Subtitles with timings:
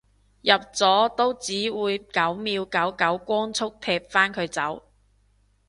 [0.41, 4.81] 入咗都只會九秒九九光速踢返佢走